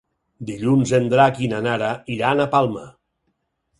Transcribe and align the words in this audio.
Dilluns 0.45 0.93
en 0.99 1.05
Drac 1.11 1.37
i 1.47 1.49
na 1.53 1.59
Nara 1.67 1.91
iran 2.19 2.41
a 2.41 2.49
Palma. 2.57 2.87